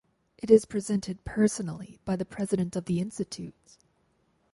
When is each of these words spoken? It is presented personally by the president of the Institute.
It 0.39 0.49
is 0.49 0.65
presented 0.65 1.23
personally 1.25 1.99
by 2.05 2.15
the 2.15 2.25
president 2.25 2.75
of 2.75 2.85
the 2.85 2.99
Institute. 2.99 3.77